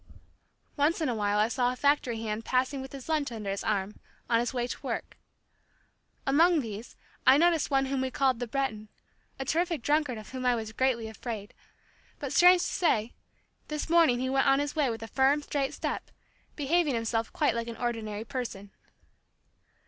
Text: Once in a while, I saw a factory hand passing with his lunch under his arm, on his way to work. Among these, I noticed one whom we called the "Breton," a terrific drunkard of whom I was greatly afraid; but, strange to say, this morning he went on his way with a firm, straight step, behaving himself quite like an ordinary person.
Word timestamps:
Once 0.77 0.99
in 0.99 1.09
a 1.09 1.13
while, 1.13 1.37
I 1.37 1.47
saw 1.47 1.71
a 1.71 1.75
factory 1.75 2.21
hand 2.23 2.43
passing 2.43 2.81
with 2.81 2.91
his 2.91 3.07
lunch 3.07 3.31
under 3.31 3.51
his 3.51 3.63
arm, 3.63 3.99
on 4.31 4.39
his 4.39 4.51
way 4.51 4.65
to 4.65 4.81
work. 4.81 5.15
Among 6.25 6.59
these, 6.61 6.95
I 7.27 7.37
noticed 7.37 7.69
one 7.69 7.85
whom 7.85 8.01
we 8.01 8.09
called 8.09 8.39
the 8.39 8.47
"Breton," 8.47 8.89
a 9.37 9.45
terrific 9.45 9.83
drunkard 9.83 10.17
of 10.17 10.29
whom 10.31 10.43
I 10.43 10.55
was 10.55 10.71
greatly 10.73 11.07
afraid; 11.07 11.53
but, 12.17 12.33
strange 12.33 12.61
to 12.63 12.67
say, 12.67 13.13
this 13.67 13.91
morning 13.91 14.19
he 14.19 14.27
went 14.27 14.47
on 14.47 14.57
his 14.57 14.75
way 14.75 14.89
with 14.89 15.03
a 15.03 15.07
firm, 15.07 15.43
straight 15.43 15.71
step, 15.75 16.09
behaving 16.55 16.95
himself 16.95 17.31
quite 17.31 17.53
like 17.53 17.67
an 17.67 17.77
ordinary 17.77 18.25
person. 18.25 18.71